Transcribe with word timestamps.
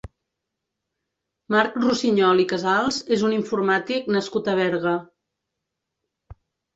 Marc 1.55 1.75
Rossinyol 1.83 2.41
i 2.43 2.45
Casals 2.51 2.97
és 3.17 3.25
un 3.27 3.35
informàtic 3.35 4.09
nascut 4.15 4.49
a 4.55 4.57
Berga. 4.61 4.95